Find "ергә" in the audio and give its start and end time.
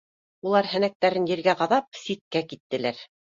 1.33-1.55